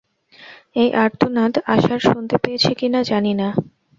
এই 0.75 0.89
আর্তনাদ 1.03 1.53
আশার 1.75 1.99
শুনতে 2.01 2.35
পেয়েছে 2.43 2.71
কিনা 2.79 2.99
জানি 3.03 3.33
না। 3.33 3.47